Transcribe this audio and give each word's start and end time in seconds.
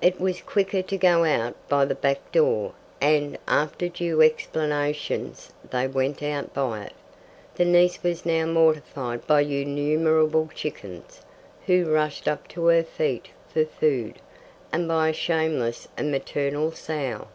It 0.00 0.18
was 0.18 0.40
quicker 0.40 0.80
to 0.80 0.96
go 0.96 1.24
out 1.26 1.54
by 1.68 1.84
the 1.84 1.94
back 1.94 2.32
door, 2.32 2.72
and, 3.02 3.36
after 3.46 3.88
due 3.90 4.22
explanations, 4.22 5.52
they 5.68 5.86
went 5.86 6.22
out 6.22 6.54
by 6.54 6.84
it. 6.84 6.94
The 7.56 7.66
niece 7.66 8.02
was 8.02 8.24
now 8.24 8.46
mortified 8.46 9.26
by 9.26 9.42
unnumerable 9.42 10.48
chickens, 10.54 11.20
who 11.66 11.92
rushed 11.92 12.26
up 12.26 12.48
to 12.48 12.64
her 12.68 12.82
feet 12.82 13.28
for 13.52 13.66
food, 13.66 14.20
and 14.72 14.88
by 14.88 15.10
a 15.10 15.12
shameless 15.12 15.86
and 15.98 16.10
maternal 16.10 16.72
sow. 16.72 17.26